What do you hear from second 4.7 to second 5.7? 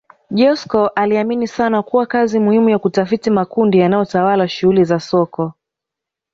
za soko